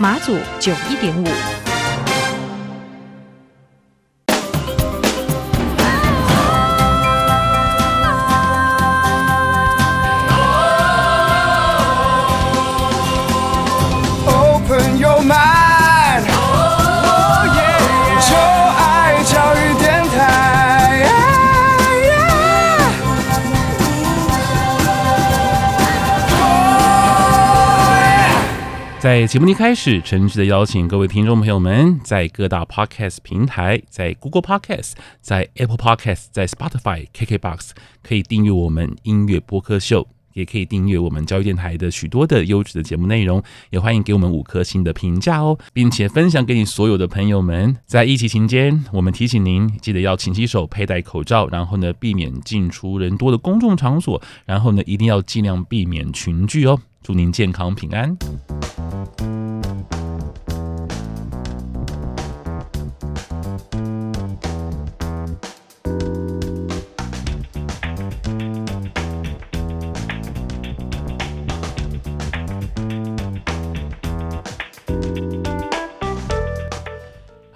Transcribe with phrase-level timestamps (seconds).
[0.00, 1.57] 马祖九一点五。
[28.98, 37.70] 在节目一开始，诚挚的邀请各位听众朋友们，在各大 Podcast 平台，在 Google Podcast、在 Apple Podcast、在 Spotify、KKBox
[38.02, 47.76] 可以订阅我们音乐播客秀，也可以订阅我们教育电台的许多的优质的节目内容，也欢迎给我们五颗星的评价哦，并且分享给你所有的朋友们。
[47.86, 56.80] 在疫情期间，我们提醒您，记得要勤洗手、佩戴口罩，然后呢，避免进出人多的公众场所，然后呢，一定要尽量避免群聚哦。
[57.02, 58.16] 祝您健康平安。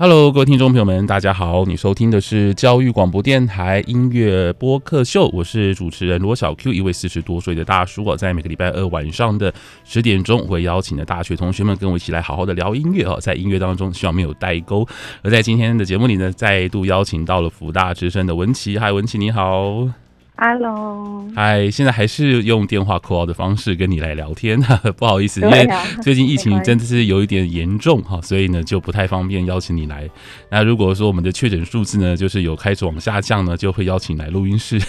[0.03, 1.65] Hello，各位听众朋友们，大家好！
[1.65, 8.03] 你收听的是教育广播电台音乐播客秀，我是主持人罗小 Q，一位四十多岁的大叔。
[8.03, 14.85] 我在每个礼拜二晚上的十点钟，会邀请的大学同学们跟我一起来好好的聊音乐哦，在音乐当中希望没有代沟。
[15.23, 20.02] 而在今天的节目里呢，再度邀请到了辅大之声的文琪，嗨，文琪你好。
[20.35, 24.59] Hello，嗨，现在还是用电话 call 的方式跟你来聊天，
[24.97, 25.69] 不好意思，因为
[26.03, 30.09] 最近疫情真的是有一点严重哈，所以呢就不太方便邀请你来。
[30.51, 34.81] 那如果说我们的确诊数字呢，就是有开始往下降呢，就会邀请来录音室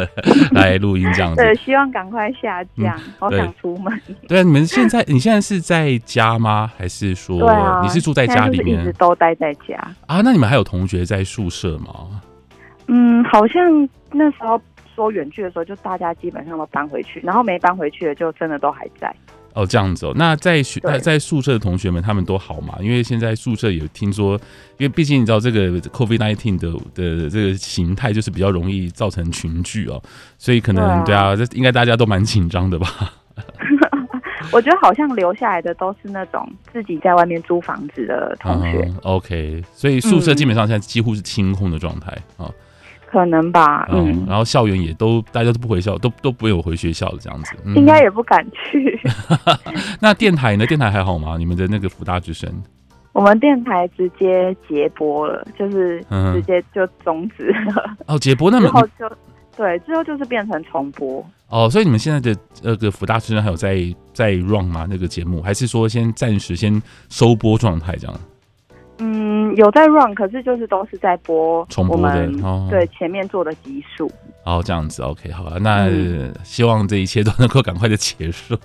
[0.52, 1.42] 来录音这样子。
[1.42, 4.00] 对，希望赶快下降，嗯、好想出门。
[4.26, 6.70] 对啊，你们现在 你现在是在家吗？
[6.78, 8.80] 还是说你是住在家里面？
[8.80, 9.76] 一直都待在家
[10.06, 10.22] 啊？
[10.22, 12.22] 那你们还有同学在宿舍吗？
[12.86, 14.58] 嗯，好像那时候。
[14.94, 19.14] 说远距的时候，就大家基本上都搬回去，然后没搬回去的就真的都还在。
[19.54, 20.12] 哦，这样子哦。
[20.16, 22.74] 那在学在宿舍的同学们，他们都好吗？
[22.80, 24.34] 因为现在宿舍有听说，
[24.78, 30.02] 因为毕竟你知道这个 COVID nineteen 的的这个形态，就是比较容易造成群聚哦，
[30.38, 32.88] 所以可能对啊，这应该大家都蛮紧张的吧？
[34.52, 38.82] 我觉得好像留下来的都是那种自己在外面租房子的同学。
[38.86, 42.46] 嗯、OK，所以宿舍基本上现在几乎是清空的状态啊。
[42.48, 42.54] 嗯
[43.14, 49.00] 可能吧，嗯，嗯，然后校园也都大家都不回校，都都不有回学校的这样子，嗯、应该也不敢去。
[50.02, 50.66] 那电台呢？
[50.66, 51.36] 电台还好吗？
[51.38, 52.50] 你们的那个福大之声，
[53.12, 56.04] 我们电台直接截播了，就是
[56.34, 57.84] 直接就终止了。
[57.98, 59.16] 嗯、哦，截播那么，之后就
[59.56, 61.24] 对，之后就是变成重播。
[61.48, 63.76] 哦，所以你们现在的那个福大之声还有在
[64.12, 64.88] 在 run 吗？
[64.90, 68.20] 那个节目还是说先暂时先收播状态这样？
[68.98, 74.10] 嗯，有在 run，可是就是都是在播重播的，哦、对前面做的集数。
[74.44, 78.56] 哦，这样子，OK，好了，那、嗯、希望这一切都能够赶快的结束。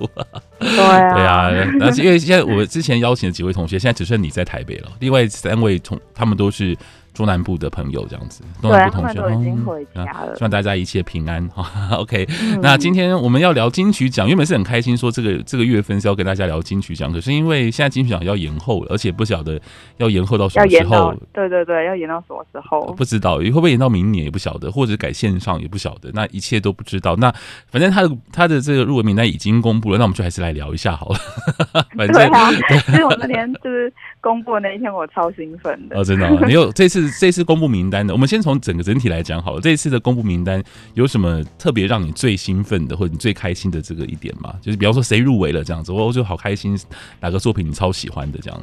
[0.59, 6.77] 对啊，对啊，那因为现在我之前邀请的几位同学，现在只剩你在台北了，另外三位同他们都是。
[7.19, 11.69] 中南部的朋友这样子，中南部同学都已经回家了，希望大家一切平安哈。
[11.99, 19.59] OK，嗯，那今天我们要聊金曲奖，原本是很开心说这个这个月份是要跟大家聊金曲奖，可是因为现在金曲奖要延后了，而且不晓得
[19.97, 21.13] 要延后到什么时候。
[21.33, 22.93] 对对对，要延到什么时候？
[22.93, 27.17] 不知道会不会延到明年也不晓得，或者改线上也不晓得，那一切都不知道。
[27.17, 27.29] 那
[27.69, 31.19] 反正他的他的这个入围名单已经公布了，那我们就还是来聊一下好了。
[31.97, 32.49] 反正对啊，
[32.85, 35.99] 其实 我那天就是公布的那一天，我超兴奋的。
[35.99, 37.89] 哦，真的， 你有这次这次公布名。
[37.89, 39.61] 单的，我们先从整个整体来讲好了。
[39.61, 40.63] 这一次的公布名单
[40.93, 44.53] 有什么特别让你最兴奋的，或者你最开心的这个一点吗？
[44.61, 46.77] 就是比方说谁入围了这样子，我就好开心，
[47.19, 48.61] 哪个作品你超喜欢的这样。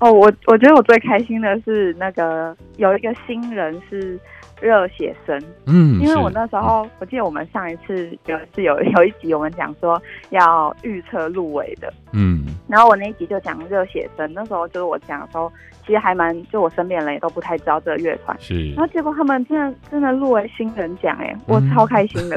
[0.00, 4.18] 哦，我我觉得我最开心的是那个有一个新人是
[4.60, 10.00] 热血生，嗯，因为我那时候，我记得我们上一次有是 有有一集我们讲说
[10.30, 15.52] 要预测入围的，嗯，然后我那一集就讲热血生，那时候就是我讲的时候，
[15.86, 22.36] 其实还蛮，就我身边人也都不太知道这个乐团，是，然后结果他们真的真的入围新人奖，哎，我超开心的，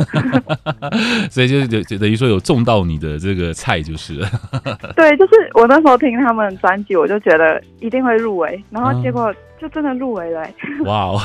[1.30, 4.28] 所以就就等于说有中到你的这个菜就是了，
[4.96, 9.34] 对，就是我那时候听他们专辑，我就觉得一定会入围，然后结果。
[9.62, 10.44] 就真的入围了，
[10.86, 11.16] 哇，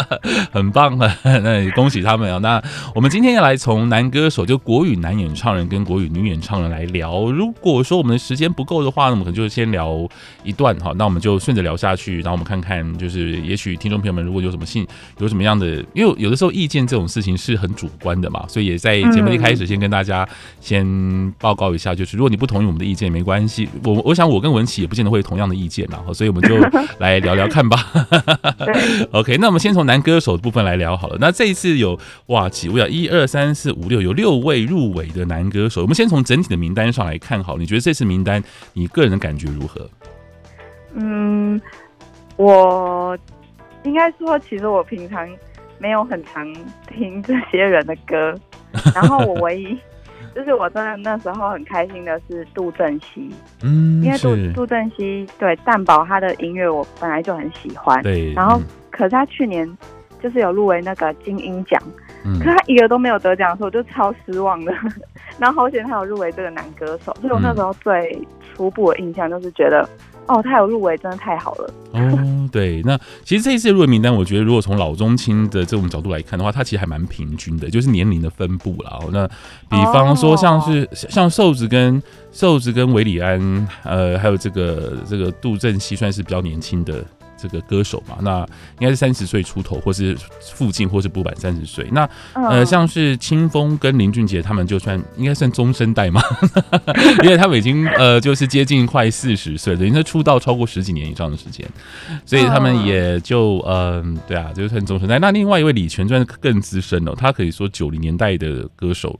[0.52, 1.16] 很棒啊！
[1.24, 2.38] 那也恭喜他们啊！
[2.42, 2.62] 那
[2.94, 7.30] 我们今天要来从男歌手，就国语男演唱人跟国语女演唱人来聊。
[7.30, 10.06] 如果说我们的时间不够的话，那我们可能就先聊
[10.44, 10.92] 一段哈。
[10.96, 20.28] 那我们就顺着聊下去，然后我们看看，就是也许听众朋友们如果有什么信，有什么样的，因为有的时候意见这种事情是很主观的嘛，所以也在节目一开始先跟大家
[20.60, 20.84] 先
[21.38, 26.58] 报告一下，就是如果你不同意我们的意见没关系，我我想我跟文琪也不见得会有同样的意见然后，所以我们就
[26.98, 27.85] 来聊聊看吧。
[29.12, 31.16] OK，那我们先从男歌手的部分来聊好了。
[31.20, 32.86] 那这一次有哇几位啊？
[32.88, 35.82] 一二三四五六，有六位入围的男歌手。
[35.82, 38.42] 我们先从整体的名单上来看好，你觉得这次名单
[38.72, 39.88] 你个人的感觉如何？
[40.94, 41.60] 嗯，
[42.36, 43.16] 我
[43.84, 45.28] 应该说，其实我平常
[45.78, 46.52] 没有很常
[46.88, 48.34] 听这些人的歌，
[48.94, 49.78] 然后我唯一。
[50.36, 58.60] 就是我真的那时候很开心的是杜振熙，嗯，因为杜杜振熙对蛋堡他的音乐我本来就很喜欢，对，然后
[58.90, 59.66] 可是他去年
[60.22, 61.82] 就是有入围那个金音奖，
[62.22, 64.74] 嗯，可是他一个都没有得奖的时候我就超失望的，
[65.40, 68.20] 然后好险他有入围这个男歌手，所以我那时候最
[68.54, 69.88] 初步的印象就是觉得。
[70.28, 71.70] 哦，他有入围，真的太好了。
[71.92, 78.98] 哦，对，那其实这一次入围名单，我觉得如果从老中青的这种角度来看的话，它其实还蛮平均的，就是年龄的分布啦。
[79.12, 79.26] 那
[79.68, 82.02] 比方说像是、哦、像瘦子跟
[82.32, 87.04] 瘦子跟韦礼安，呃，还有这个这个杜振熙，算是比较年轻的。
[87.46, 88.40] 这个歌手嘛，那
[88.78, 91.88] 应该是三十岁出头，或是附近，或是不满三十岁。
[91.92, 96.22] 那呃，像是清风跟林俊杰他们，就算应该算中生代嘛，
[97.22, 101.66] 因为他们已经呃，就是接近快四十岁，等于说出道超过十几年以上的时间，
[102.24, 105.18] 所以他们也就嗯、呃，对啊，就算中生代。
[105.18, 109.18] 那另外一位李泉算是更资深了，他可以说九零年代的歌手。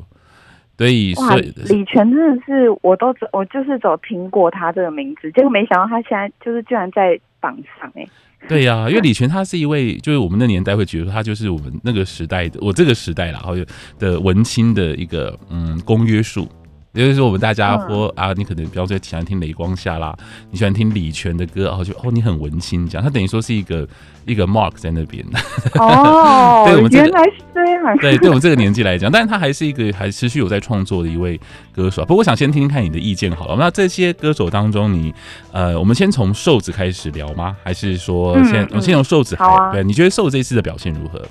[0.76, 7.19] 所以，所以李泉真的是我都我就是走听过他这个名字，结果没想到他现在就是居然在。
[7.38, 8.05] 榜上哎，
[8.49, 13.55] 对呀、啊， 因为李泉他是一位，就是我们那年代会觉得他就是我们那个时代的，我这个时代啦，然后
[13.99, 16.49] 的文青的一个嗯公约数。
[16.96, 20.16] 也就是说，我们大家说啊，你可能比方说喜欢听雷光夏啦，
[20.50, 23.04] 你喜欢听李泉的歌，然后就哦，你很文青这样。
[23.04, 23.87] 他等于说是一个
[24.25, 25.22] 一个 mark 在那边。
[25.78, 27.98] 哦，对我们、这个、原来是这样。
[27.98, 31.38] 对，对我们这个年纪来讲，但是他还是一个还持续有在创作的一位
[31.75, 32.02] 歌手。
[32.02, 33.56] 不过我想先听听看你的意见好了。
[33.58, 35.14] 那这些歌手当中你，你
[35.52, 37.54] 呃，我们先从瘦子开始聊吗？
[37.62, 39.44] 还是说先、嗯、我先从瘦子好？
[39.46, 41.22] 啊、对，你觉得瘦子这一次的表现如何？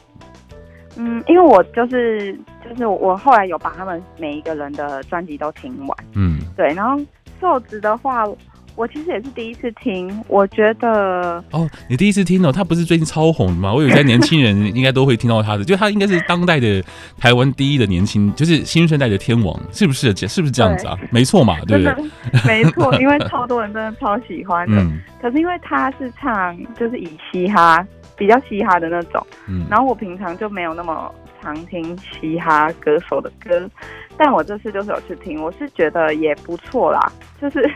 [0.97, 2.33] 嗯，因为我就是
[2.67, 6.73] 就是我后来有把他们每一个人的专辑都听完，嗯，对。
[6.73, 7.03] 然后
[7.41, 8.23] 瘦子的话，
[8.75, 13.73] 我其实也是第一次听，我觉得哦，你第一次听哦，他不是最近超红的吗？
[13.73, 16.83] 我以为在年轻人 应该都会听到他的，就他应该是当代的
[17.17, 20.15] 台湾第一的年轻，就是新生代的天王，是不是？
[20.27, 20.97] 是不是这样子啊？
[21.11, 21.95] 没错嘛，对不对？
[22.45, 24.77] 没错， 因为超多人真的超喜欢的。
[24.77, 27.85] 嗯，可是因为他是唱就是以嘻哈。
[28.17, 33.69] 比较嘻哈的那种，嗯，然后我平常就没有那么常听嘻哈歌手的歌，
[34.17, 37.69] 但我这次就是有去听，我是觉得也不错啦，就是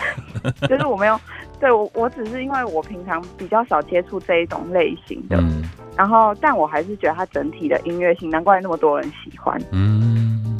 [0.68, 1.18] 就是我没有，
[1.58, 5.62] 对我我只是因为我平常比较少接触这一种类型的，嗯，
[5.96, 10.59] 然后但我还是觉得它整体的音乐性，难怪那么多人喜欢，嗯。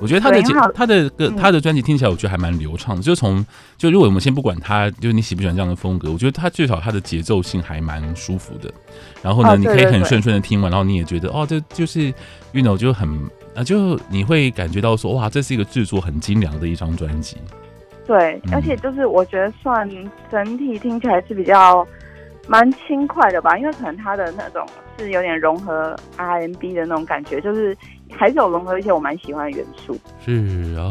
[0.00, 0.42] 我觉得他的
[0.74, 3.00] 他的歌他的专辑听起来，我觉得还蛮流畅的。
[3.00, 3.44] 就从
[3.78, 8.70] 就如果我们先不管他，就是你喜不喜欢这样的风格，我觉得他至少他的节奏性还蛮舒服的。
[9.22, 12.12] 然后呢，你可以很顺顺的听完，然后你也觉得哦，这就是
[12.52, 13.08] ，you know，就很
[13.54, 17.38] 啊，就你会感觉到说哇，这是一个制作很精良的一张专辑。
[18.06, 19.88] 对，而且就是我觉得算
[20.30, 21.86] 整体听起来是比较
[22.46, 24.66] 蛮轻快的吧，因为可能他的那种
[24.98, 27.74] 是有点融合 R N B 的那种感觉，就是。
[28.16, 30.84] 还是有融合一些我蛮喜欢的元素，是啊，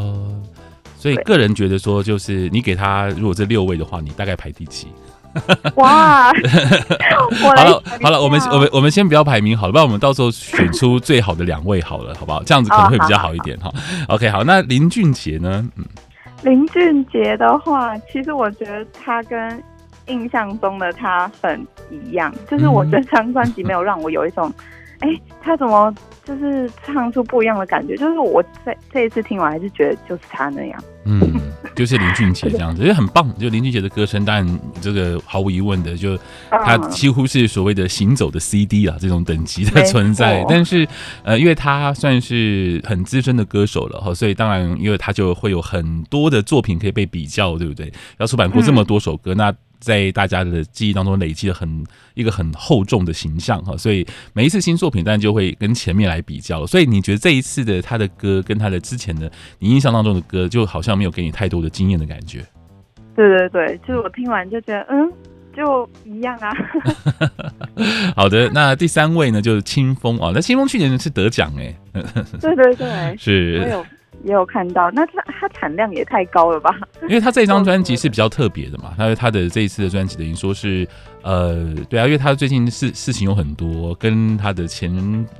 [0.97, 4.87] 所以个人觉得说，就是你给他如果这六位的话，你大概排第七。
[5.77, 6.31] 哇，
[7.41, 12.43] 好了好了，我们我们我们先不要排名好了，不然我们到时候选出最好的两位好了，好不好？
[12.43, 13.73] 这样子可能会比较好一点哈。
[14.09, 15.67] OK，好，那林俊杰呢？
[15.75, 15.83] 嗯，
[16.43, 19.63] 林俊杰的话，其实我觉得他跟
[20.05, 24.53] 印象中的他很一样，就是我这张专辑没有让我有一种，
[25.03, 25.93] 欸，他怎么？
[26.25, 31.19] 就是唱出不一样的感觉，就是我这这一次听完还是觉得就是他那样嗯，
[31.75, 33.29] 就是林俊杰这样子，也 很棒。
[33.37, 36.17] 就林俊杰的歌声，当然这个毫无疑问的，就
[36.49, 40.45] 他几乎是所谓的行走的 CD 啊，这种等级的存在。
[40.47, 40.87] 但是，
[41.23, 47.91] 呃，因为他算是很资深的歌手了哈，所以当然，因为他就会有很多的作品可以被比较，对不对？
[48.17, 49.53] 要出版过这么多首歌，那。
[49.83, 56.65] 在大家的记忆当中累积了很一个很厚重的形象哈，所以每一次新作品当然就会跟前面来比较。
[56.65, 62.43] 所以你觉得这一次的他的歌跟他的之前的你印象当中的歌，就好像没有给你太多的经验的感觉？
[63.15, 65.11] 对对对，就是我听完就觉得嗯，
[65.55, 66.51] 就一样啊。
[68.15, 71.75] 好的，那第三位呢就是清风啊，那清风去年是得奖哎。
[72.41, 73.85] 对对对， 是。
[74.23, 76.75] 也有看到，那它它产量也太高了吧？
[77.03, 80.87] 因为他这张 专辑是比较特别的嘛，他他的这一次的专辑等于说是，
[81.21, 84.91] 呃，对啊，因为他最近事事情有很多，跟他的前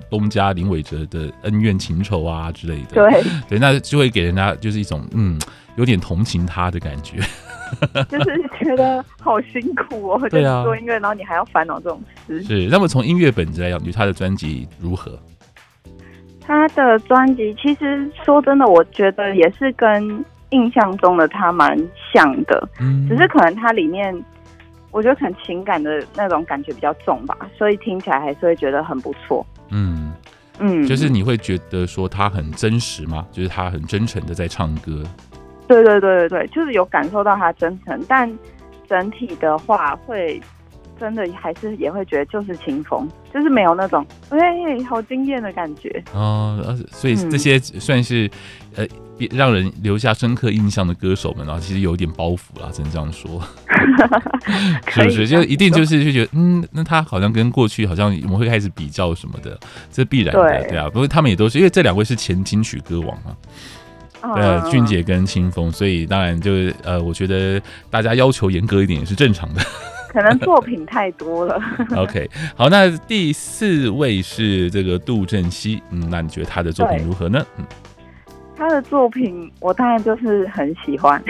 [0.10, 5.40] 东家林伟哲的恩怨情仇啊之类的，对对，那就会给人家就是一种嗯，
[5.76, 7.18] 有点同情他的感觉，
[8.10, 12.44] 就是觉得好辛苦哦， 对啊，做音乐，然后你还要烦恼这种事。
[12.44, 15.18] 是，那么从音乐本质来讲，你觉得他的专辑如何？
[16.46, 21.78] 他的专辑其实说真的，我觉得也是跟印象中的他蛮
[22.14, 24.14] 像的，嗯，只是可能他里面，
[24.92, 29.46] 我觉得可能情感的那种感觉比较重吧，所以听起来还是会觉得很不错。
[29.70, 30.14] 嗯
[30.60, 33.26] 嗯，就是你会觉得说他很真实吗？
[33.32, 35.02] 就是他很真诚的在唱歌。
[35.68, 38.32] 对对对对对，就是有感受到他真诚，但
[38.88, 40.42] 整体的话会。
[41.00, 46.78] 真的还是也会觉得就是清风，就是没有那种哎、欸、好惊艳的感觉哦。
[46.92, 48.28] 所以这些算是、
[48.76, 48.88] 嗯、呃
[49.32, 53.42] 让人留下深刻印象的歌手们啊，其实有点包袱啦，只能这样说，
[54.88, 55.28] 是 不是？
[55.28, 59.58] 就一定就是就觉得嗯，那他好像跟过去好像我们会开始比较什么的，
[59.92, 60.90] 这必然的对，对啊。
[60.90, 63.38] 不过他们也都是因为这两位是前金曲歌王啊，
[64.36, 69.62] 呃、嗯，俊杰跟清风，所以当然就是呃，我觉得大家要求严格一点也是正常的。
[70.14, 71.60] 可能作品太多了。
[71.98, 77.44] OK，好，那第四位是这个杜振熙，嗯，那你觉得他的作品如何呢？
[77.58, 77.66] 嗯，
[78.56, 81.22] 他的作品我当然就是很喜欢，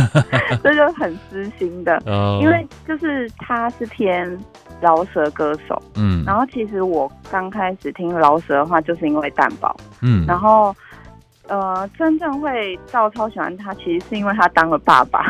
[0.62, 2.42] 这就很私心的，oh.
[2.42, 4.38] 因为就是他是偏
[4.80, 10.76] 饶舌歌手，嗯，然后其实我刚开始听饶舌的话，就是因为蛋堡，嗯，然后
[11.48, 15.24] 呃，真正会到超喜欢他，其实是因为他当了爸爸。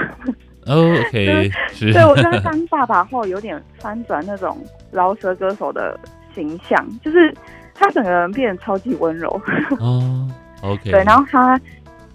[0.69, 4.59] OK， 是，对，我觉得他当爸爸后有点翻转那种
[4.91, 5.99] 饶舌歌手的
[6.35, 7.35] 形象，就是
[7.75, 9.29] 他整个人变得超级温柔。
[9.79, 10.29] 哦、
[10.63, 11.61] oh,，OK，对，然后他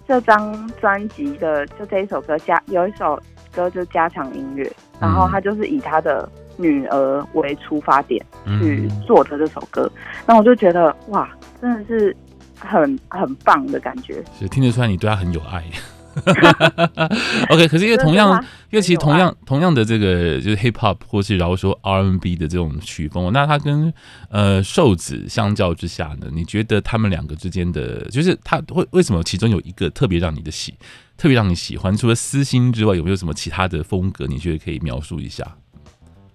[0.06, 3.18] 这张专辑的就这一首歌加有一首
[3.54, 8.22] 歌就加强音乐，然后他就是以他的女儿为出发点
[8.60, 9.90] 去做的这首歌，
[10.26, 11.30] 然后我就觉得哇，
[11.60, 12.14] 真的是
[12.58, 15.64] 很很棒的感觉，是听得出来你对他很有爱。
[17.48, 18.32] OK，可是因为同样，
[18.70, 23.92] 因为其实同样同样的这个就是 Hip Hop 或是然后说 R&B 的这种曲风，那它跟
[24.30, 30.74] 呃瘦子相较之下呢，你觉得他们两个之间的，就是他会为什么其中有一个特别让你的喜，
[31.16, 31.96] 特别让你喜欢？
[31.96, 34.26] 除了私心之外，有没有什么其他的风格？
[34.26, 35.46] 你觉得可以描述一下？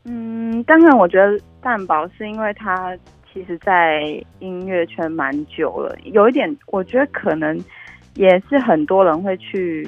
[0.05, 2.97] 嗯，当然，我觉得蛋堡是因为他
[3.31, 4.01] 其实在
[4.39, 7.63] 音乐圈蛮久了，有一点，我觉得可能。
[8.17, 9.87] 也是很多人会去，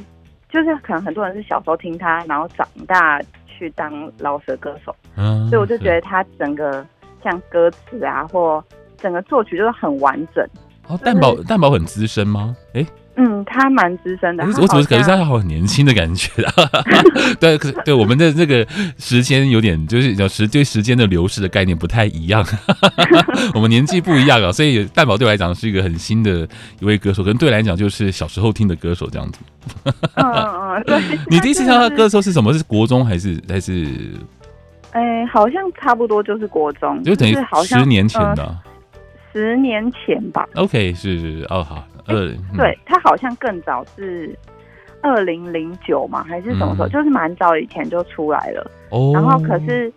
[0.50, 6.86] 就是可能很多人是小时候听他，然后长大去当饶舌歌手，嗯，所以我就觉得他整个
[7.24, 8.64] 像歌词啊，或
[8.98, 10.48] 整个作曲就是很完整。
[10.88, 12.56] 哦，蛋堡蛋宝很资深吗？
[12.74, 12.86] 哎。
[13.22, 14.46] 嗯，他蛮资深的。
[14.46, 16.54] 我怎么感觉他好很年轻的感觉啊？
[17.38, 18.66] 对，可是对我们的这个
[18.98, 22.46] 时间有点，就是有时对时间的流逝的概念不太一样。
[23.54, 26.48] 我们年纪不一样啊，所以蛋宝对我来讲是一个很新的
[26.80, 29.40] 一位歌手，可能对来讲就是小时候听的歌手这样子。
[30.16, 31.02] 嗯嗯，对。
[31.30, 32.54] 你第一次听他的歌的时候是什么？
[32.54, 33.86] 是国中还是还是？
[34.92, 37.36] 哎，好像差不多就是国中，就等于
[37.66, 38.58] 十年前的。
[39.34, 40.48] 十年前吧。
[40.56, 41.84] OK，是是哦，好。
[42.10, 44.38] 对，对他好像更早是
[45.02, 46.88] 二零零九嘛，还是什么时候？
[46.88, 48.72] 嗯、就是蛮早以前就出来了。
[48.90, 49.92] 哦，然后可是，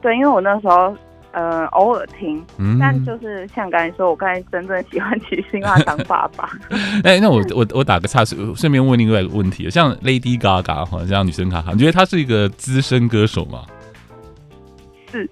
[0.00, 0.96] 对，因为我那时候
[1.32, 6.50] 呃偶尔听，嗯，但就是像刚才说，我刚才真正喜欢其实是因为他当爸爸。
[7.04, 13.62] 哎、欸，那我我我打个岔，顺便问另外一个问题，像 Lady Gaga 哈，像女生卡卡，你觉得她是一个资深歌手吗？
[15.10, 15.28] 是，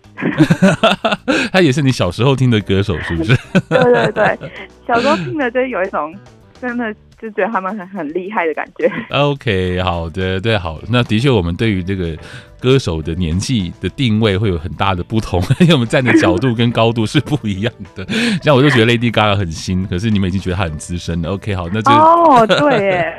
[1.53, 3.37] 他也是你小时候听的歌手，是不是？
[3.69, 4.51] 对对对，
[4.87, 6.15] 小时候听的就有一种
[6.61, 8.91] 真的就觉得他们很很厉害的感觉。
[9.11, 12.17] OK，好的，对，好，那的确，我们对于这个
[12.61, 18.07] 歌手的年纪的定位会有很大的不同， 因为我们站的角度跟高度是不一样的。
[18.43, 21.31] 像我就觉得 Lady Gaga 很新，可是你们已经觉得她很资深了。
[21.31, 23.17] OK，好，那就哦， 对耶，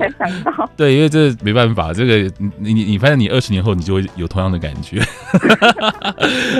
[0.00, 5.00] 才想到，对，因为这没办法，这个你你你，反正你二十年后你就会有同样的感觉。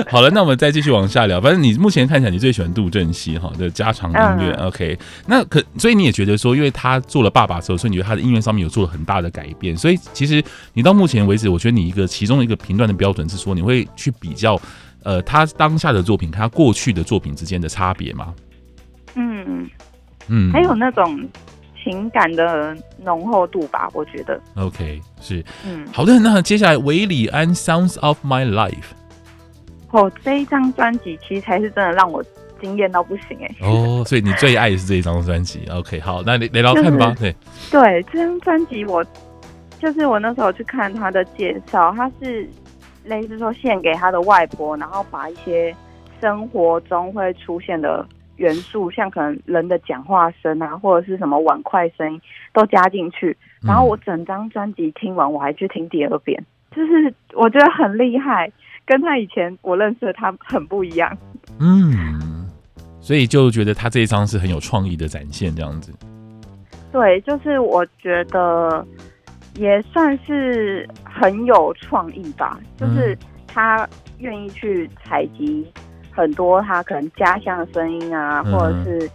[0.09, 1.39] 好了，那我们再继续往下聊。
[1.39, 4.55] 反正你目前看起来你最喜欢杜振熙哈的家常音乐。
[4.57, 4.97] 嗯、OK，
[5.27, 9.77] 那可所以你也觉得说，因为他做了爸爸之后，所以你觉得他的音乐上面有做了很大的改变。
[9.77, 10.43] 所以其实
[10.73, 12.06] 你到目前为止，我觉得你一个。
[12.07, 14.59] 其中一个评断的标准是说，你会去比较，
[15.03, 18.33] 呃，他当下的作品，他过去的作品之间的差别吗？
[19.15, 19.69] 嗯
[20.27, 21.27] 嗯，还有那种
[21.83, 24.39] 情感的浓厚度吧，我觉得。
[24.55, 26.19] OK，是，嗯，好的。
[26.19, 28.71] 那接下来，韦礼安《Sounds of My Life》。
[29.91, 32.23] 哦，这一张专辑其实才是真的让我
[32.61, 33.55] 惊艳到不行哎。
[33.61, 37.15] 哦，所以你最爱的是这一张专辑？OK，好，那你来聊看吧。
[37.19, 37.35] 对
[37.71, 39.05] 对，这张专辑我。
[39.79, 42.49] 就是我那时候去看他的介绍，他是
[43.05, 45.73] 类似说献给他的外婆，然后把一些
[46.19, 48.05] 生活中会出现的
[48.37, 52.19] 元素，像可能人的讲话声啊，或者是什么碗筷声音
[52.53, 53.37] 都加进去。
[53.61, 56.43] 然后我整张专辑听完，我还去听第二遍，
[56.75, 58.51] 就是我觉得很厉害，
[58.83, 61.15] 跟他以前我认识的他很不一样。
[61.59, 62.49] 嗯，
[62.99, 65.93] 所以就觉得他这一张是很有创意的展现，这样子。
[66.91, 68.83] 对，就是我觉得。
[69.57, 73.87] 也算是很有创意吧，就是他
[74.19, 75.65] 愿意去采集
[76.11, 79.09] 很多他可能家乡的声音啊，或者是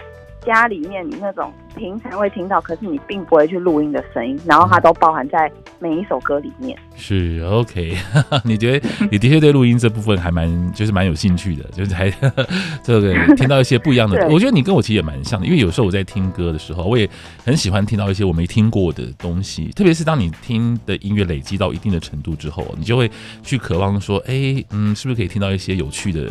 [0.45, 6.79] 家里面你那种平常会听到，可是你并不会去录音的声音，然后它都包含在每一首歌里面。
[6.95, 7.97] 是 OK，
[8.45, 12.11] 你觉得你的确对录音这部分还蛮就是蛮有兴趣的，就是还
[12.83, 14.29] 这个听到一些不一样的。
[14.29, 17.09] 我觉得你跟我其实也蛮像的，因为有时候我在听歌的时候，我也
[17.45, 23.11] 很喜欢听到一些我没听过的东西，特别是当你听的音乐累积到一定的程度之后，你就会
[23.43, 26.29] 去渴望说，哎、欸，嗯，是不是可以听到一些有趣的？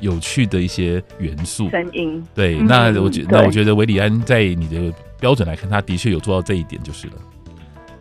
[0.00, 7.14] 有趣的一些元素声音，对，那我觉那我觉得韦礼安在你的标准来看，他的确有做到这一点就是了。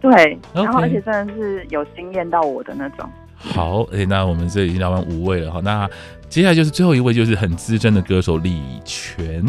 [0.02, 3.10] 对，然后而且真的是有惊艳到我的那种。
[3.38, 5.88] 好，哎、那我们这已经聊完五位了哈，那
[6.28, 9.46] 接下来就是最后一位，就是很资深的歌手李泉。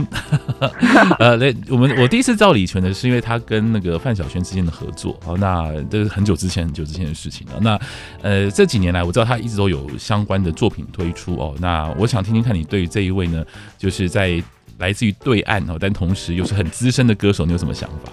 [1.18, 5.18] 呃，那我们我第一次知道李泉呢，是因为他跟那个范晓萱之间的合作。
[5.24, 7.54] 好，那这是很久之前很久之前的事情了。
[7.60, 7.80] 那
[8.22, 11.54] 呃，这几年来我知道他一直都有相关的作品推出哦。
[11.58, 13.44] 那我想听听看你对于这一位呢，
[13.78, 14.40] 就是在
[14.78, 18.12] 来自于对岸哦，但同时又是很资深的歌手，你有什么想法？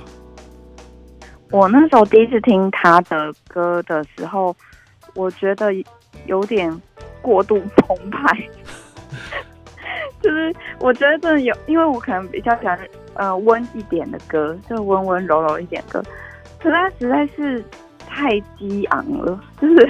[1.52, 4.56] 我那时候第一次听他的歌的时候。
[5.16, 5.72] 我觉得
[6.26, 6.82] 有点
[7.22, 8.38] 过度澎湃，
[10.22, 12.80] 就是我觉得真的有，因为我可能比较喜欢
[13.14, 16.10] 呃温一点的歌，就温温柔柔一点的歌，
[16.60, 17.64] 可是它实在是
[18.08, 19.90] 太激昂了， 就是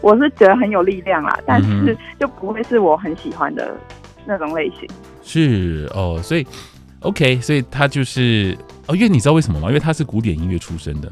[0.00, 3.76] 我是觉得很有力量啦，但是就不会是我很喜欢的
[4.24, 4.88] 那种类型。
[5.22, 6.46] 是哦，所以
[7.00, 9.68] OK，所以他就是哦，因为你知道为什么吗？
[9.68, 11.10] 因为他是古典音乐出身的。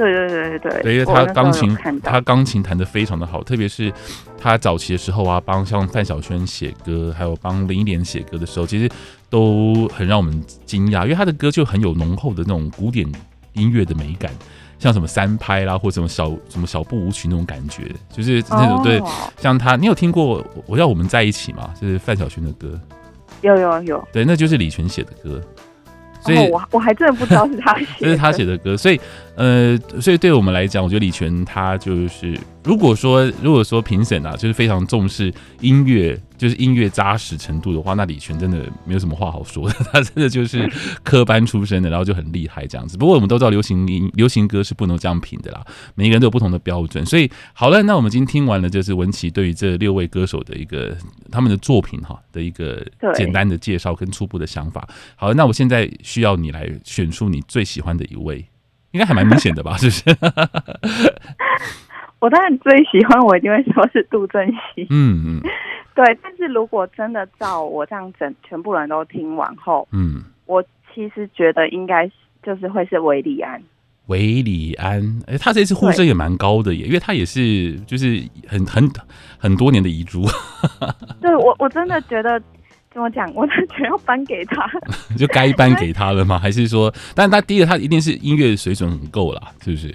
[0.00, 3.92] 对对对对对，因为他钢琴，他钢琴弹得非常的好，特别是
[4.38, 8.88] 他早期的时候啊，帮像范晓萱写歌，还有帮林忆莲写歌的时候，其实
[9.28, 13.06] 都很让我们惊讶，因为他的歌就很有浓厚的那种古典
[13.52, 14.32] 音乐的美感，
[14.78, 19.02] 像什么三拍啦，或者什么小什么小步舞曲那种感觉，就是那种对，
[19.36, 21.74] 像他，你有听过我要我们在一起吗？
[21.78, 22.80] 就是范晓萱的歌，
[23.42, 25.42] 有有有，对，那就是李泉写的歌。
[26.20, 29.00] 所以，哦、我我还真的不知道是他 写的，这是他写的歌，所以，
[29.36, 32.38] 呃，所以对我们来讲，我觉得李泉他就是。
[32.62, 40.70] 如果说如果说评审啊，就是非常重视音乐，就是音乐扎实程度的话，那李泉真的没有什么话好说的，他真的就是
[41.02, 42.98] 科班出身的，然后就很厉害这样子。
[42.98, 47.04] 不过我们都知道流行音流行歌是不能这样评的啦，每个人都有不同的标准。
[47.06, 50.94] 所以好了，那我们今天听完了，就是文琪对于这六位歌手的一个
[51.30, 54.86] 他们的作品哈的一个简单的介绍跟初步的想法。
[55.16, 58.44] 好了，那我现在需要你来选出你最喜欢的一位，
[58.90, 59.78] 应该还蛮明显的吧？
[59.78, 60.04] 是不是？
[62.20, 64.86] 我当然最喜欢，我一定会说是杜振熙。
[64.90, 65.40] 嗯嗯，
[65.96, 66.18] 对。
[66.22, 70.62] 但是如果真的照我这样整，全部人都听完后，嗯，我
[70.94, 72.06] 其实觉得应该
[72.42, 73.60] 就是会是韦礼安。
[74.06, 78.90] 韦礼安，哎、欸，他这次呼声也蛮高的耶，因为他也是就是很很
[79.38, 80.24] 很多年的遗珠。
[81.22, 82.42] 对我我真的觉得
[82.92, 84.68] 怎么讲，我真的觉得要颁给他，
[85.16, 86.36] 就该颁给他了吗？
[86.38, 89.94] 还是说，但是他第一个他一定是音乐水准很够啦，是不是？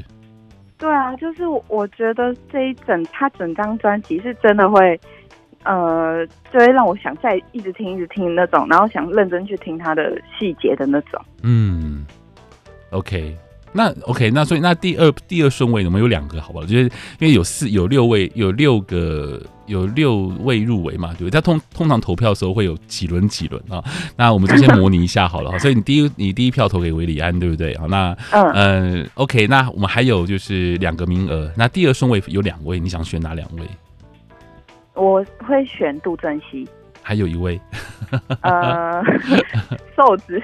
[0.85, 4.99] 对啊，就是我觉得这一整他整张专辑是真的会，
[5.63, 11.19] 呃，就会让我想再一直听一直听那种，然后想认真去听他的细节的那种。
[11.41, 12.05] 嗯
[12.91, 13.35] ，OK，
[13.75, 16.65] 那 OK，那所以那第二第二顺位我们有两个，好不好？
[16.65, 16.83] 就是
[17.19, 21.31] 因为有四有六位，有六个有六位入围嘛，对不对？
[21.31, 23.83] 他通通常投票的时候会有几轮几轮啊？
[24.15, 25.59] 那我们就先模拟一下好了。
[25.59, 27.77] 所以你第一你第一票投给韦礼安，对不对？
[27.77, 33.63] 好，那嗯、呃、OK，那我们还有就是两个名额，那第二顺位有两位，你想选哪两位？
[34.93, 36.65] 我会选杜振熙。
[37.07, 37.61] 还有一位，
[38.41, 38.99] 呃，
[39.95, 40.41] 瘦子。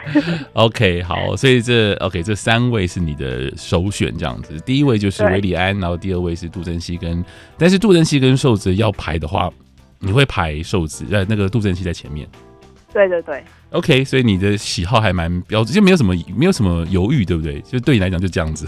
[0.53, 4.59] OK，好，所以这 OK，这三位是你的首选，这样子。
[4.59, 7.25] 第一位就是韦礼安，然后第二位是杜珍熙跟，
[7.57, 9.51] 但是杜珍熙跟瘦子要排的话，
[9.97, 12.27] 你会排瘦子，呃，那个杜珍熙在前面。
[12.93, 13.43] 对对对。
[13.71, 17.59] OK，所以你的喜好还蛮标准，就没有什么没有什么犹豫，对不对？
[17.61, 18.67] 就对你来讲就这样子。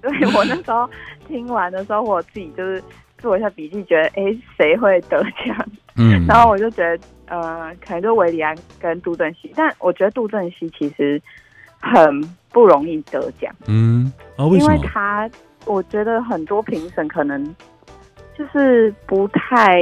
[0.00, 0.88] 对，我那时候
[1.26, 2.80] 听完的时候，我自己就是。
[3.22, 5.66] 做一下笔记，觉得哎，谁会得奖？
[5.96, 11.20] 嗯，然后我就觉得，呃，可能就韦礼安跟杜振熙，但我觉得杜振熙其实
[11.78, 13.54] 很不容易得奖。
[13.66, 14.74] 嗯，啊，为什么？
[14.74, 15.30] 因为他，
[15.64, 17.42] 我觉得很多评审可能
[18.36, 19.78] 就是不太，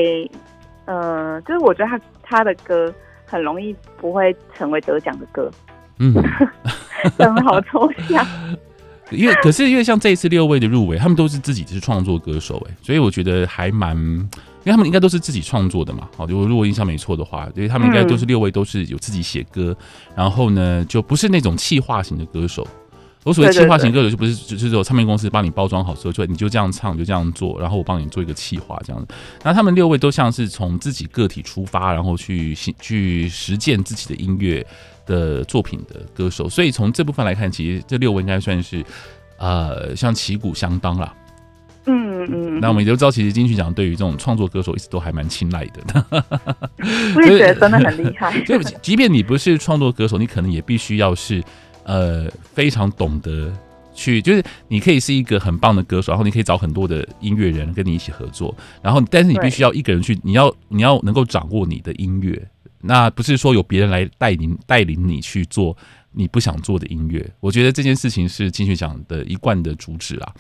[0.85, 2.93] 呃，就是我觉得他他的歌
[3.25, 5.51] 很容易不会成为得奖的歌。
[5.99, 6.13] 嗯，
[7.17, 8.25] 真的好抽象。
[9.11, 16.09] 因为可是因为像这一次六位的入围，他们都是自己是创作歌手哎，所以我觉得还蛮，因为他们应该都是自己创作的嘛。
[16.17, 19.77] 好，如果如果印象没错的话，因为他们应该都是六位都是有自己写歌，
[20.15, 22.67] 然后呢就不是那种气化型的歌手。
[23.23, 29.09] 我所谓气化型歌手就不是就是说唱片公司帮你包装好之后，就你就这样唱，就这样做，然后我帮你做一个气化这样子。
[29.43, 34.67] 那他们六位都像是从自己个体出发，然后去去实践自己的音乐
[35.11, 38.85] 的作品的歌手，所以从这部分来看，其实这六位应该算是
[39.39, 41.13] 呃，像旗鼓相当啦。
[41.87, 42.61] 嗯嗯。
[42.61, 46.07] 那我们也都知道，其实金曲奖对于这种创作歌手一直都还蛮青睐的。
[47.17, 48.39] 我也觉得真的很厉害。
[48.47, 51.43] 就即便你不是创作歌手，你可能也必须要是
[51.83, 53.53] 呃非常懂得
[53.93, 62.41] 去，就是你可以是一个很棒的歌手，然后你可以找很多的音乐人跟你一起合作，然后但是你必须要一个人去，你要你要能够掌握你的音乐。
[62.83, 65.77] 那不是说有别人来带领带领你去做
[66.13, 70.33] 你不想做的音乐，我觉得这件事情是金曲奖的一贯的主旨啊。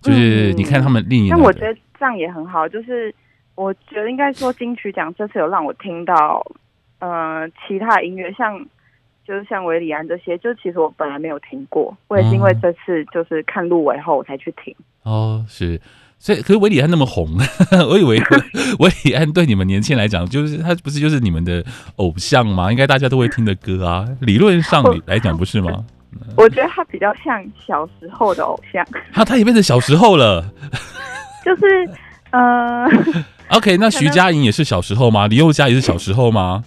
[0.00, 2.68] 就是你看他们另一，那我觉得这样也很好。
[2.68, 3.14] 就是
[3.54, 6.44] 我觉得应该说金曲奖这次有让我听到，
[6.98, 8.58] 呃，其他音乐，像
[9.24, 14.74] 就是像韦礼安这些，就其实我本来没有听过，我也是因为这次就是看入围后我才去听。
[15.04, 15.80] 哦，是。
[16.24, 17.36] 所以，可是韦礼安那么红，
[17.90, 18.22] 我以为
[18.78, 21.64] 韦礼安对你们年轻人来讲，就是他不是就是你们的
[21.96, 22.70] 偶像吗？
[22.70, 24.06] 应该大家都会听的歌啊。
[24.20, 25.84] 理论上来讲，不是吗？
[26.36, 28.86] 我觉得他比较像小时候的偶像。
[29.12, 30.48] 他他也变成小时候了。
[31.44, 31.90] 就是
[32.30, 32.86] 呃
[33.48, 35.26] ，OK，那徐佳莹也是小时候吗？
[35.26, 36.62] 李宥嘉也是小时候吗？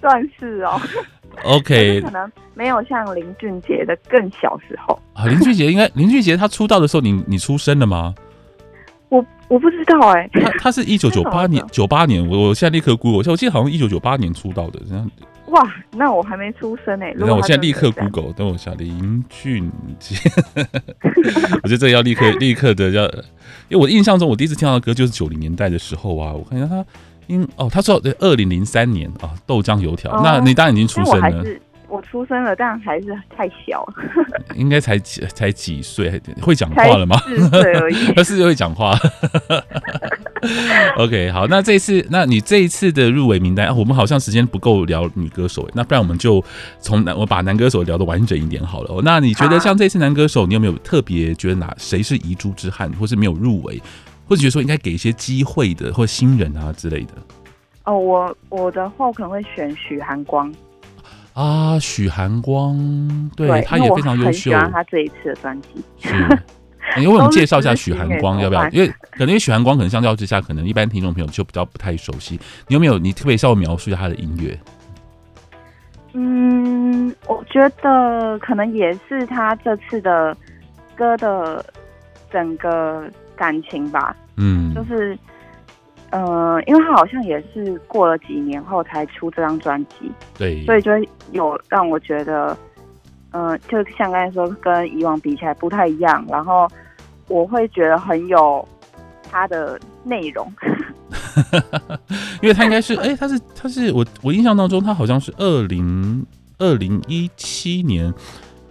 [0.00, 0.80] 算是哦。
[1.42, 5.26] OK，可能没有像林俊杰的更小时候啊。
[5.26, 8.14] 林俊杰应该， 林俊杰他出道的时候你，你你出生了吗？
[9.08, 10.40] 我我不知道哎、欸。
[10.40, 15.10] 他他是一九九八年，九八年，我我现在立刻 Google，我记得好像一九九八年出道的这样。
[15.48, 17.14] 哇，那我还没出生哎、欸。
[17.16, 19.70] 那我现在立刻 Google，等我一下林俊
[20.00, 20.16] 杰。
[21.62, 23.04] 我觉得这个要立刻 立刻的要，
[23.68, 26.84] 因为我印象中我第一次听到的歌就是九零年代的时候啊，我看一下他。
[27.26, 30.10] 因哦，他说二零零三年啊，豆浆油条。
[30.12, 31.44] 哦、那你当然已经出生了。
[31.88, 33.06] 我，我出生了，但还是
[33.36, 33.86] 太小。
[34.56, 36.20] 应该才几才几岁？
[36.40, 37.16] 会讲话了吗？
[37.26, 37.96] 四岁而已。
[38.14, 38.96] 他是会讲话。
[40.98, 46.44] OK，好，那这一次，那你这一次的入围名单，啊、我们好像时间不够聊女歌手，那不然我们就
[46.80, 49.00] 从男，我把男歌手聊得完整一点好了。
[49.02, 53.80] 那你觉得像这次男歌手，你有没有特别觉得哪谁是遗珠之憾，或是没有入围？
[54.28, 57.12] 或者觉得说应该给一些机会的，或新人啊之类的。
[57.84, 60.52] 哦，我我的话可能会选许寒光。
[61.34, 62.78] 啊，许寒光，
[63.36, 64.32] 对，对他也非常优秀。
[64.32, 65.68] 喜欢他这一次的专辑。
[65.98, 66.14] 是，
[66.96, 68.68] 你为我们介绍一下许寒光，要不要？
[68.70, 72.38] 因为可能因为许寒光可能相较之下，可能一般听众朋友就比较不太熟悉。
[72.68, 72.98] 你有没有？
[72.98, 74.58] 你特别稍微描述一下他的音乐？
[76.12, 80.34] 嗯，我觉得可能也是他这次的
[80.96, 81.62] 歌的
[82.32, 83.04] 整个。
[83.36, 85.18] 感情吧，嗯，就是，
[86.10, 90.90] 呃，因为他好像也是过了几年后才出这张专辑，对，所以就
[91.32, 92.56] 有让我觉得，
[93.32, 96.68] 嗯、呃，就像刚才说，跟以往比起来不太一样，然后
[97.28, 98.66] 我会觉得很有
[99.30, 100.52] 他的内容，
[102.42, 106.24] 因为他应该是，哎、欸，他是他是我我印象当中，他好像是二零
[106.58, 108.12] 二零一七年。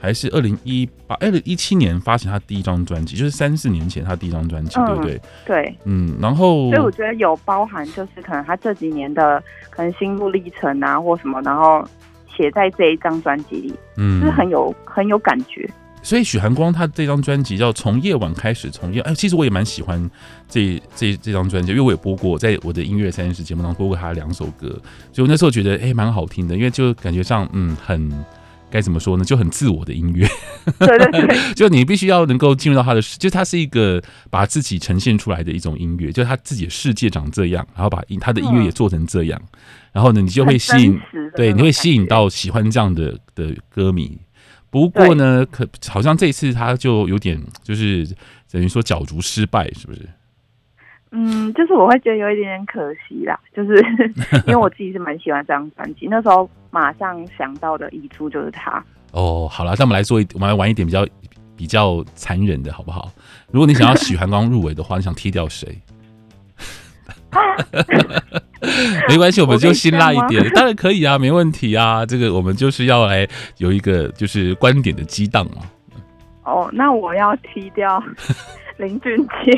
[0.03, 5.21] 还是二零一八、二零一七年发行他第一张专辑，就是三四年前他第一张专辑，对不对？
[5.45, 11.81] 对，嗯，然后所以我觉得有包含，就是可能他这几年的可能心路历程啊，或什么，然后
[12.35, 15.65] 写在这一张专辑里，嗯，就是很有很有感觉。
[16.01, 20.11] 所以许寒光他这张专辑叫《从夜晚开始从夜》，哎，其实我也蛮喜欢
[20.49, 24.67] 这这这张专辑，因为我也播过，在我的音乐三十节目当中播过他两首歌，
[25.13, 28.11] 所以我那时候觉得哎蛮好听的，因为就感觉上嗯很
[28.73, 30.27] 该怎么说呢，就很自我的音乐，
[30.79, 39.39] 对对对， 就你必须要能够进入到他的世，就他是一个把自己呈现出来的一种音乐，就他自己的世界长这样，然后把他的音乐也做成这样，
[39.93, 40.99] 然后呢你就会吸引，
[41.36, 44.17] 对，你会吸引到喜欢这样的的歌迷。
[44.71, 48.07] 不过呢，可好像这一次他就有点，就是
[48.51, 50.01] 等于说角逐失败，是不是？
[51.12, 53.77] 嗯，就是我会觉得有一点点可惜啦，就是
[54.47, 58.83] 因为我自己是蛮喜欢这张专辑，那时候马上想到的遗珠就是他。
[59.12, 61.05] 哦，好了，那我们来做一，我们来玩一点比较
[61.55, 63.12] 比较残忍的，好不好？
[63.51, 65.79] 如果你想要许寒光入围的话，你想踢掉谁？
[69.07, 72.03] 没关系，我们就辛辣一点，当然可以啊，没问题啊。
[72.03, 75.62] 这个我们就是要来有一个就是观点的激荡嘛。
[76.45, 78.03] 哦，那我要踢掉
[78.77, 79.51] 林俊杰。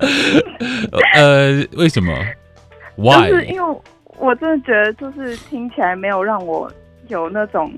[1.14, 2.12] 呃，为什么
[2.96, 3.28] ？Why？
[3.28, 3.80] 就是因为
[4.22, 6.70] 我真的觉得，就是听起来没有让我
[7.08, 7.72] 有那种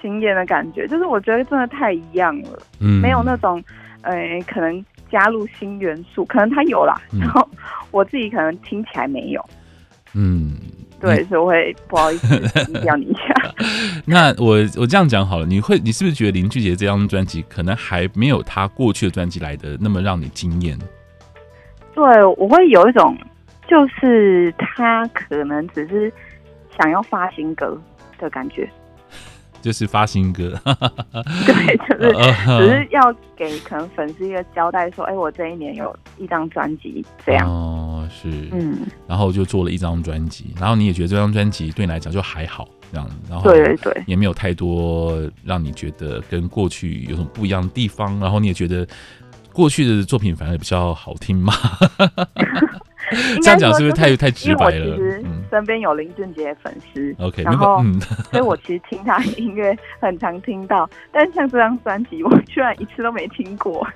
[0.00, 3.62] 惊艳的感觉，就是我觉得真的太一样了，嗯，没有那种，
[4.02, 4.14] 呃，
[4.46, 4.84] 可能。
[5.10, 7.48] 加入新元素，可能他有啦，然后
[7.92, 9.44] 我自己可能听起来没有，
[10.12, 10.56] 嗯，
[10.98, 13.32] 对，所以我会不好意思低调你一下。
[14.04, 20.76] 那我我这样讲好了，你会你是不是觉得林俊杰这张专辑可能还没有他过去的专辑来的那么让你惊艳？
[21.94, 23.16] 对，我会有一种，
[23.68, 26.12] 就是他可能只是
[26.78, 27.80] 想要发新歌
[28.18, 28.68] 的感觉。
[29.62, 30.52] 就是发新歌，
[31.46, 32.12] 对，就是
[32.44, 37.48] 只是要给可能粉丝一个交代，说，哎、欸，我这一年有一张专辑这样。
[37.48, 48.86] 哦，是，嗯，然后就做了一张专辑，然后你也觉得这张专辑对你来讲就还好这样，然后对对对，也没有太多让你觉得跟过去有什么不一样的地方，然后你也觉得
[49.50, 51.54] 过去的作品反而比较好听吗？
[53.42, 54.96] 这样讲是不是太太直白了？
[54.96, 57.82] 其实身边有林俊杰的粉丝，OK，然后，
[58.30, 63.86] 所以我其实听他的音乐很常听到，但像这张专辑，我居然一次都没听过。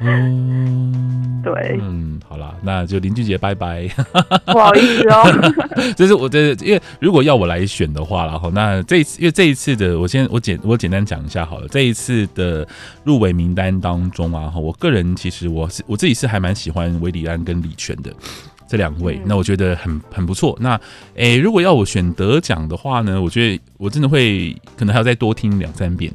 [0.00, 3.88] 嗯，对，嗯，好了，那就林俊杰拜拜，
[4.46, 5.52] 不好意思哦。
[5.96, 11.66] 这是我的，因为如果要我来选的话，然后那这一次，因为这一次的，我先我简我简单讲一下好了。
[11.68, 12.66] 这一次的
[13.02, 18.12] 入围名单当中啊，哈，我个人其实我是我自己是还蛮喜欢韦礼安跟李泉的
[18.68, 20.56] 这两位，嗯、那我觉得很很不错。
[20.60, 20.74] 那
[21.16, 26.12] 诶、欸，如果要我选得奖的话呢，我觉得我真的会可能还要再多听两三遍。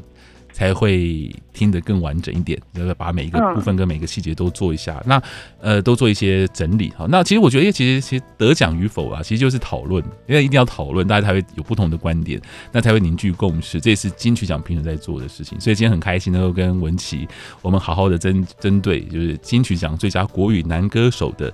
[0.53, 5.23] 才会听得更完整一点，就是把每一个部分跟每个细节都做一下，嗯、那
[5.59, 7.05] 呃都做一些整理哈。
[7.09, 12.39] 那其实我觉得，其实其实得奖与否啊，其实就是讨论，因为一定要讨论，大家才会有不同的观点，
[12.71, 13.81] 那才会凝聚共识。
[13.81, 15.59] 这也是金曲奖评审在做的事情。
[15.59, 17.27] 所以今天很开心能够跟文琪，
[17.61, 21.51] 我们好好的针针对就是金曲奖最佳国语男歌手的。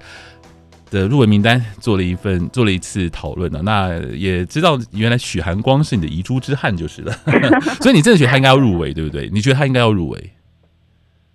[0.89, 3.61] 的入围名单做了一份，做了一次讨论呢。
[3.63, 7.11] 那也知道原来许寒光是你的遗珠之憾就是了，
[7.81, 9.29] 所以你真的觉得他应该要入围，对不对？
[9.31, 10.31] 你觉得他应该要入围？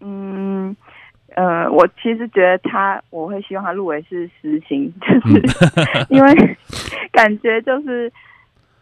[0.01, 0.77] 嗯，
[1.37, 5.43] 呃，我其实觉得他，我会希望他入围是实行，就是
[6.11, 6.57] 因为
[7.13, 8.13] 感觉就是。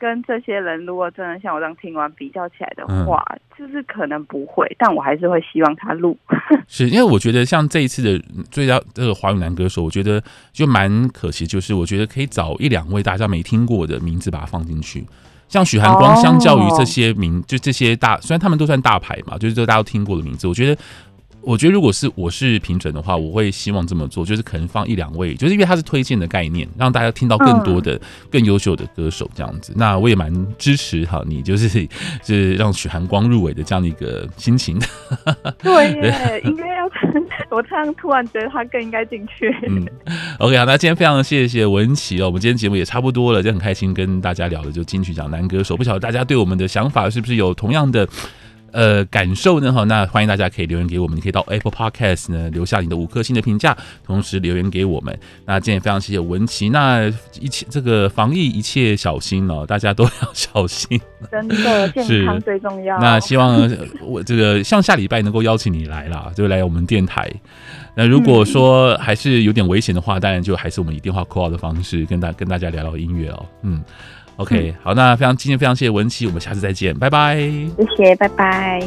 [0.02, 6.18] 跟这些人，如果真的像我这样听完比较起来的话，嗯、就是可能不会，但我还是会希望他录。
[6.66, 10.20] 是因为我觉得像这一次的最佳这个华语男歌手，我觉得
[10.52, 15.06] 就蛮可惜，就是我觉得可以找一两位大家没听过的名字把它放进去，
[15.48, 20.82] 像许寒光，相较于这些名，哦、就这些大，虽然他们都算大牌嘛，就是这大家都听过的名字，我觉得。
[21.42, 28.00] 我觉得，如果是我是评审的话，我会希望这么做，就是可能放一两位，就是因为它是推荐的概念，让大家听到更多的、
[28.30, 29.72] 更优秀的歌手这样子。
[29.76, 31.68] 那我也蛮支持哈，你就是
[32.22, 34.78] 就是让许寒光入围的这样的一个心情。
[35.62, 36.88] 对耶，应该要
[37.50, 39.54] 我这样突然觉得他更应该进去。
[39.68, 39.86] 嗯
[40.38, 48.08] ，OK 好，那今天非常谢谢文琪哦，我们今天节目也差不多了，就很开心跟大家聊的就金曲奖男歌手，不晓得大家对我们的想法是不是有同样的？
[48.72, 49.72] 呃，感受呢？
[49.72, 55.16] 哈，那欢迎大家可以留言给我们，你可以到 Apple Podcast 呢留下你的五颗星的评价，同时留言给我们。
[55.44, 57.06] 那今天也非常谢谢文琪，那
[57.38, 62.98] 一切这个防疫一切小心哦，大家都要小心，真的健康最重要。
[62.98, 67.30] 那希望我这个像下礼拜能够邀请你来啦，就来我们电台。
[67.94, 73.46] 那如果说还是有点危险的话，当然就还是我们以电话 call 的方式跟大跟大家聊聊音乐哦。
[73.62, 73.84] 嗯。
[74.36, 77.36] OK，好，那非常今天非常谢谢文琪，我们下次再见，拜拜。
[77.36, 78.80] 谢谢，拜拜。